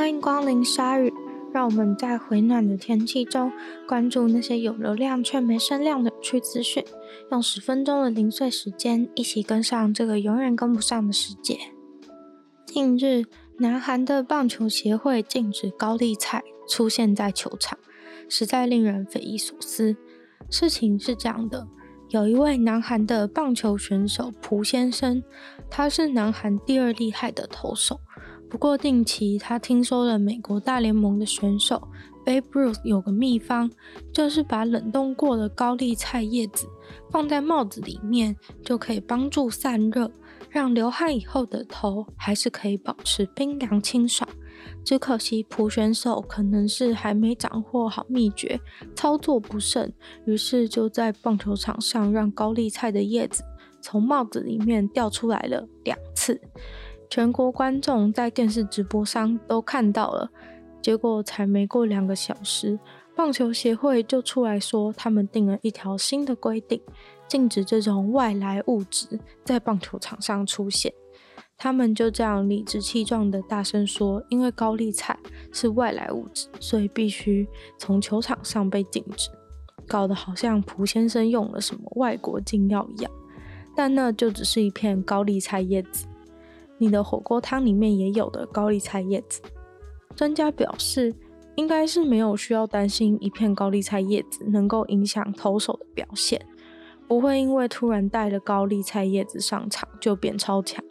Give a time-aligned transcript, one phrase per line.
[0.00, 1.12] 欢迎光临鲨鱼，
[1.52, 3.52] 让我们在回暖的天气中
[3.86, 6.82] 关注那些有流量却没声量的有趣资讯，
[7.30, 11.58] 用十分钟的零碎时间一起跟上这个永远跟不上的世界。
[12.64, 13.26] 近日，
[13.58, 17.78] 南韩的棒球协会禁止高丽菜出现在球场，
[18.26, 19.98] 实在令人匪夷所思。
[20.48, 21.68] 事情是这样的。
[22.08, 25.22] 有一位南韩的棒球选手朴先生，
[25.68, 28.00] 他是南韩第二厉害的投手。
[28.50, 31.88] 不过近期他听说了美国大联盟的选手
[32.26, 33.70] Babe Ruth 有个秘方，
[34.12, 36.66] 就是把冷冻过的高丽菜叶子
[37.10, 40.10] 放在帽子里面，就可以帮助散热，
[40.50, 44.28] 让流汗以后的头还是可以保持冰凉清爽。
[44.84, 48.60] 只可惜朴选手可能是还没掌握好秘诀，
[48.96, 49.94] 操作不慎，
[50.26, 53.42] 于是就在棒球场上让高丽菜的叶子
[53.80, 56.38] 从帽子里面掉出来了两次。
[57.10, 60.30] 全国观众在电视直播上都看到了，
[60.80, 62.78] 结果才没过两个小时，
[63.16, 66.80] 棒球协会就出来说他们定了一条新的规定，
[67.26, 70.92] 禁止这种外来物质在棒球场上出现。
[71.58, 75.18] 他们就这样理直气壮的大声说：“因为高丽菜
[75.52, 79.28] 是外来物质，所以必须从球场上被禁止。”
[79.88, 83.10] 搞得好像蒲先生用了什么外国禁药一样，
[83.74, 86.06] 但那就只是一片高丽菜叶子，
[86.80, 89.40] 你的火锅汤里面也有的高丽菜叶子。
[90.16, 91.14] 专家表示，
[91.54, 96.40] 应该是没有需要担心一片高丽菜叶子能够影响投手的表现，
[97.06, 100.82] 不会因为突然带了高丽菜叶子上场就变超强。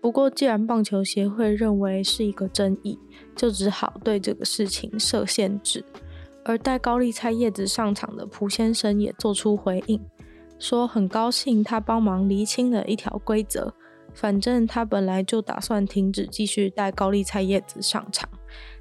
[0.00, 2.98] 不过，既然棒球协会认为是一个争议，
[3.34, 5.82] 就只好对这个事情设限制。
[6.44, 9.98] 而带高丽菜叶子上场的蒲先生也做出回应，
[10.58, 13.72] 说很高兴他帮忙厘清了一条规则。
[14.14, 18.28] 反正他本来就打算停止继续带高丽菜叶子上场，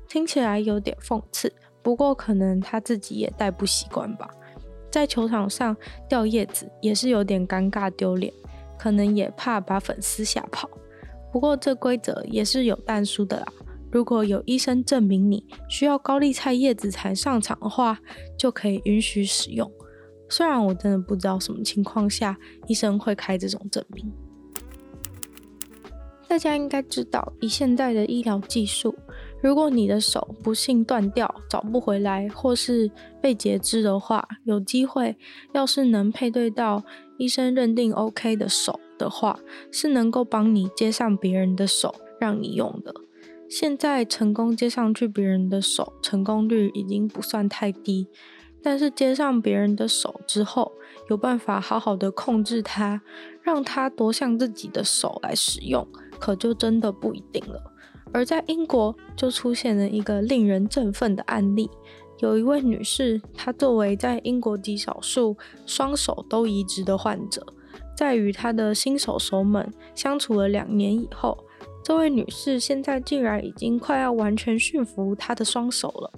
[0.08, 1.52] 听起来有点讽刺。
[1.82, 4.30] 不过可能他自己也带不习惯吧，
[4.90, 5.76] 在球场上
[6.08, 8.32] 掉叶子也是有点尴尬丢脸，
[8.80, 10.70] 可能也怕把粉丝吓跑。
[11.32, 13.48] 不过这规则也是有但书的啦。
[13.92, 18.00] 如果有医生证明你需要高丽菜叶子才上场的话，
[18.38, 19.70] 就可以允许使用。
[20.30, 24.12] 虽然我真的不知道什么情况下医生会开这种证明。
[26.34, 28.96] 大家应该知道，以现在的医疗技术，
[29.40, 32.90] 如果你的手不幸断掉，找不回来，或是
[33.22, 35.16] 被截肢的话，有机会，
[35.54, 36.84] 要是能配对到
[37.20, 38.80] 医生认定 OK 的手。
[38.98, 39.38] 的话
[39.72, 42.92] 是能够帮你接上别人的手，让你用的。
[43.48, 48.08] 现在成功接上去别人的手，成功率已经不算太低。
[48.64, 50.72] 但是接上别人的手之后，
[51.10, 53.02] 有办法好好的控制它，
[53.42, 55.86] 让它夺向自己的手来使用，
[56.24, 57.62] 可就真的不一定了。
[58.14, 61.70] 而在英国就出现了一个令人振奋的案例，
[62.20, 65.36] 有一位女士，她作为在英国极少数
[65.66, 67.46] 双手都移植的患者。
[67.98, 71.38] 在与她的新手手们相处了两年以后，
[71.84, 76.10] 这位女士现在竟然已经快要完全驯服她的双手了。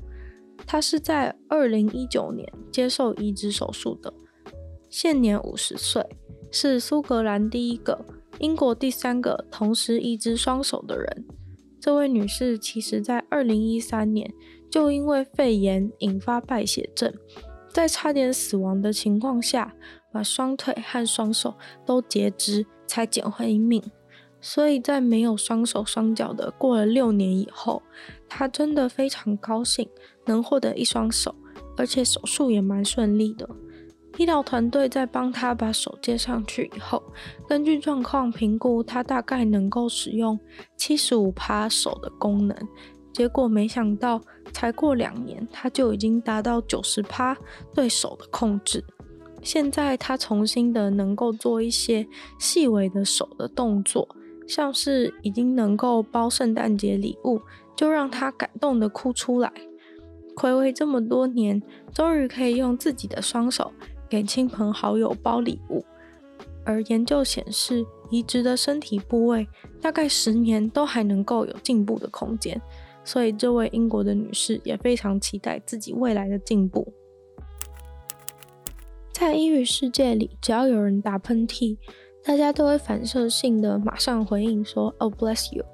[0.67, 4.13] 她是在二零一九年接受移植手术的，
[4.87, 6.05] 现年五十岁，
[6.51, 8.05] 是苏格兰第一个、
[8.39, 11.25] 英国第三个同时移植双手的人。
[11.79, 14.33] 这位女士其实在二零一三年
[14.69, 17.13] 就因为肺炎引发败血症，
[17.69, 19.75] 在差点死亡的情况下，
[20.11, 21.53] 把双腿和双手
[21.85, 23.83] 都截肢，才捡回一命。
[24.41, 27.81] 所以在没有双手双脚的过了六年以后，
[28.27, 29.87] 她真的非常高兴
[30.25, 31.33] 能获得一双手，
[31.77, 33.47] 而且手术也蛮顺利的。
[34.17, 37.03] 医疗团队在帮他把手接上去以后，
[37.47, 40.39] 根据状况评估，他大概能够使用
[40.77, 42.57] 七十五趴手的功能。
[43.13, 44.21] 结果没想到，
[44.51, 47.35] 才过两年，他就已经达到九十趴
[47.73, 48.83] 对手的控制。
[49.41, 52.07] 现在他重新的能够做一些
[52.39, 54.07] 细微的手的动作，
[54.47, 57.39] 像是已经能够包圣诞节礼物，
[57.75, 59.51] 就让他感动的哭出来。
[60.35, 61.61] 睽违这么多年，
[61.93, 63.71] 终于可以用自己的双手
[64.15, 65.83] 给亲朋好友包礼物。
[66.63, 69.45] 而研究显示，移植的身体部位
[69.81, 72.59] 大概十年都还能够有进步的空间，
[73.03, 76.93] 所以这位英国的女士也非常期待自己未来的进步。
[79.11, 81.77] 在英语世界里，只要有人打喷嚏，
[82.23, 85.65] 大家都会反射性的马上回应说 “Oh bless you”。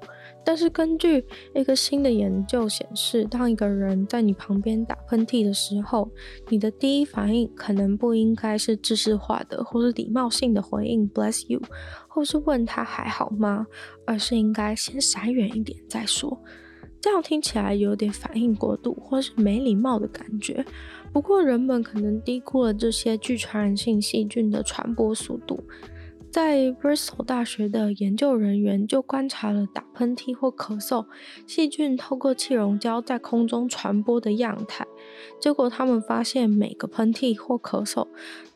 [0.44, 1.24] 但是根据
[1.54, 6.10] 一个新的研究显示，当一个人在你旁边打喷嚏的时候，
[6.48, 11.60] 你的第一反应可能不应该是制式化的或是礼貌性的回应 “bless you”，
[12.08, 13.66] 或是问他还好吗，
[14.04, 16.42] 而是应该先闪远一点再说。
[17.00, 20.64] 这样听起来有点反应过度或是没礼貌的感觉。
[21.12, 25.62] 不过人们可能低估了这些具传染性细菌的传播速度。
[26.32, 31.04] 在 Bristol 大学的研究人员就观察了打喷嚏或咳嗽
[31.46, 34.86] 细菌透过气溶胶在空中传播的样态，
[35.38, 38.08] 结果他们发现每个喷嚏或咳嗽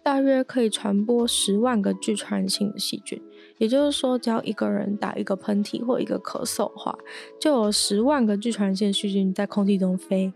[0.02, 3.20] 大约可以传播十万个具传染性的细菌。
[3.58, 6.96] 也就是说，只要一个人打一个喷嚏或一个咳嗽的话，
[7.38, 10.32] 就有十万个具传染性细菌在空气中飞。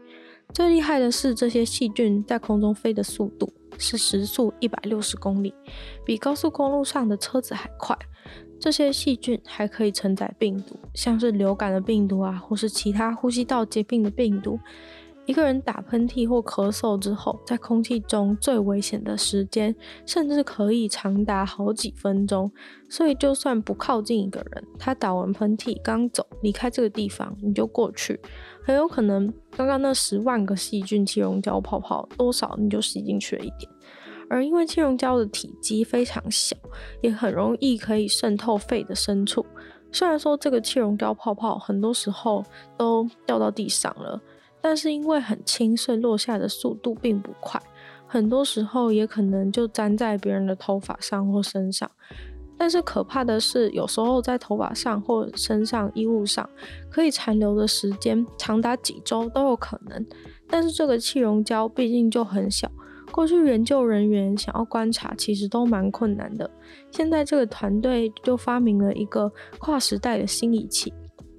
[0.52, 3.50] 最厉害的是，这些细菌在空中飞的速度。
[3.81, 5.53] 是时速一百六十公里，
[6.05, 7.99] 比高速公路上的车子还快。
[8.61, 14.61] 这些细菌还可以承载病毒，像是流感的病毒啊，或是其他呼吸道疾病的病毒。
[15.27, 19.75] 一个人打喷嚏或咳嗽之后，在空气中最危险的时间，
[20.05, 22.50] 甚至可以长达好几分钟。
[22.88, 28.19] 所以，就算不靠近一个人，他打完喷嚏刚走离开这个地方，你就过去，
[28.70, 33.69] 很有可能刚刚那十万个细菌气溶胶泡泡多少你就吸进去了一点。
[34.28, 36.56] 而因为气溶胶的体积非常小，
[37.00, 39.44] 也很容易可以渗透肺的深处。
[39.90, 42.44] 虽然说这个气溶胶泡泡很多时候
[42.78, 44.20] 都掉到地上了。
[44.61, 47.61] 但是因为很轻，所以落下的速度并不快，
[48.06, 51.90] 很多时候也可能就粘在别人的头发上或身上。
[52.61, 56.47] 但是可怕的是，有时候在头发上或身上衣物上，
[56.91, 60.07] 可以残留的时间长达几周都有可能。
[60.47, 62.71] 但是这个气溶胶毕竟就很小，
[63.11, 66.51] 过去研究人员想要观察，其实都蛮困难的。
[66.91, 70.93] 现在这个团队就发明了一个跨时代的新仪器。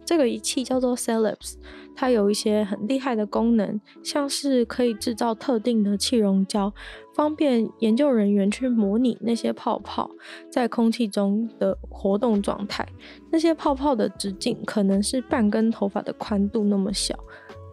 [0.04, 1.54] 这个仪器叫做 CellLabs，
[1.96, 6.74] 它有一些很厉害的功能，像是可以制造特定的气溶胶，
[7.14, 10.10] 方便研究人员去模拟那些泡泡
[10.50, 12.88] 在空气中的活动状态。
[13.32, 17.16] 那些泡泡的直径可能是半根头发的宽度那么小，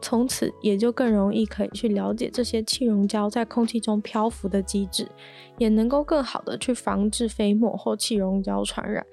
[0.03, 5.09] 从此也就更容易可以去了解这些气溶胶在空气中漂浮的机制，
[5.57, 9.07] 也能够更好的去防治飞沫或气溶胶传染。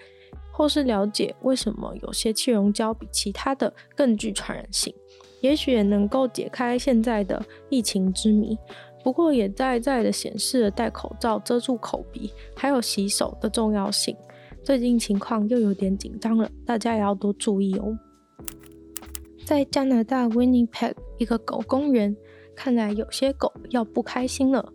[0.55, 4.95] 或是了解为什么有些气溶胶比其他的更具传染性，
[5.41, 8.57] 也许也能够解开现在的疫情之谜。
[9.03, 14.15] 不过也在在的显示了戴口罩遮住口鼻，还有洗手的重要性。
[14.63, 17.99] 最近情况又有点紧张了，大家也要多注意哦。
[19.45, 22.15] 在加拿大 Winnipeg 一个狗公园，
[22.55, 24.71] 看来有些狗要不开心了，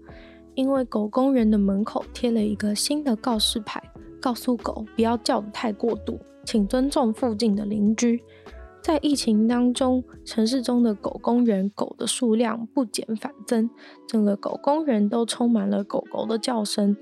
[0.54, 3.82] 因为狗公园的门口贴了一个新的告示牌。
[4.20, 8.22] 告诉狗不要叫得太过度，请尊重附近的邻居。
[8.82, 13.68] 在疫情当中，城市中的狗公园狗的数量不减反增，
[14.06, 16.96] 整个狗公园都充满了狗狗的叫声。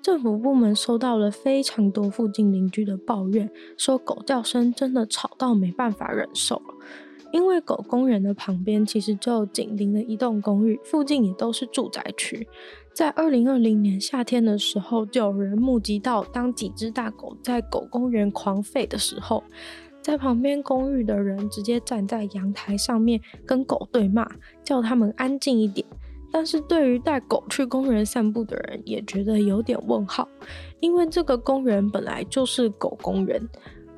[0.00, 6.74] 政府部门收到了非常多附近邻居的抱怨，说狗叫声真的吵到没办法忍受了。
[7.32, 12.48] 因为狗公园的旁边其实就紧邻了一栋公寓，附近也都是住宅区。
[12.92, 19.44] 在二零二零年夏天的时候，就有人目击到，当几只大狗在狗公园狂吠的时候，
[20.00, 24.28] 在旁边公寓的人直接站在阳台上面跟狗对骂，
[24.64, 25.86] 叫他们安静一点。
[26.30, 30.28] 但是对于带狗去公园散步的人，也觉得有点问号，
[30.80, 33.40] 因为这个公园本来就是狗公园，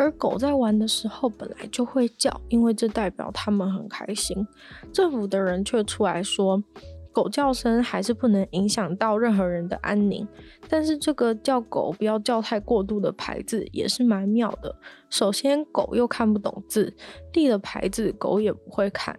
[0.01, 4.47] 而狗在玩的时候本来就会叫，因为这代表他们很开心。
[4.95, 6.65] 政府的人却出来说，
[7.13, 10.27] 狗叫声还是不能影响到任何人的安宁，
[10.71, 14.75] 但是这个叫狗不要叫太过度的牌子也是蛮妙的。
[15.11, 16.97] 首先，狗又看不懂字，
[17.35, 19.15] 立了牌子狗也不会看。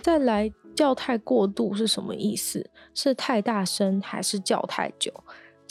[0.00, 2.70] 再来，叫太过度是什么意思？
[2.94, 5.12] 是太大声还是叫太久？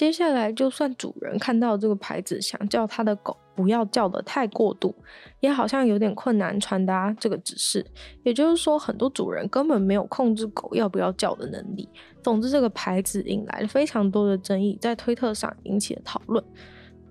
[0.01, 4.95] 接下来，就算主人看到这个牌子，想叫他的狗不要叫得太过度，
[5.41, 7.85] 也好像有点困难传达这个指示。
[8.23, 11.87] 也就是说，很多主人根本没有控制狗要不要叫的能力。
[12.23, 16.43] 总之，这个牌子引来了非常多的争议，在推特上引起了讨论。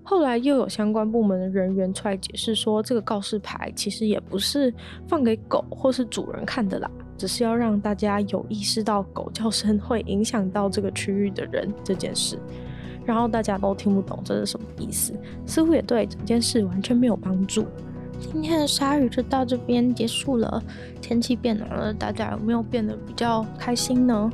[0.03, 4.73] 后来又有相关部门的人员出来解释说，这个告示牌其实也不是
[5.07, 12.37] 放给狗或是主人看的啦，只是要让大家有意识到狗叫声会影响到这个区域的人这件事。
[13.05, 15.13] 然后大家都听不懂这是什么意思，
[15.45, 17.65] 似乎也对整件事完全没有帮助。
[18.19, 20.63] 今天的鲨鱼就到这边结束了。
[21.01, 24.31] 天气变暖了，大家有没有变得比较开心呢？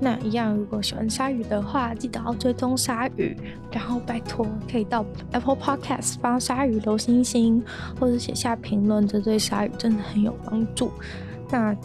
[0.00, 3.36] 那一样，如果喜欢鲨鱼的话，记得要追踪鲨鱼，
[3.70, 7.62] 然后拜托可以到 Apple Podcast 帮鲨鱼留星星，
[8.00, 10.90] 或者写下评论，这对鲨鱼真的很有帮助。
[11.50, 11.76] 那。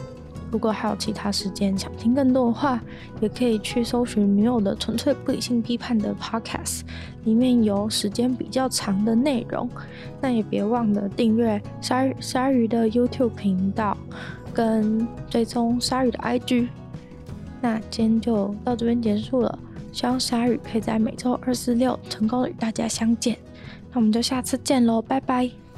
[0.52, 2.82] 如果还有其他时间想听更多的话，
[3.22, 6.82] 也可以去搜寻女友的纯粹不理性批判的 Podcast，
[7.26, 9.70] 里面有时间比较长的内容。
[10.20, 13.96] 那也别忘了订阅鲨鱼鲨鱼的 YouTube 频道，
[14.54, 16.68] 跟追踪鲨鱼的 IG。
[17.62, 19.60] 那今天就到这边结束了，
[19.92, 23.38] 希望鲨鱼可以在每周二、四、六成功与大家相见。
[23.92, 25.69] 那我们就下次见喽，拜拜。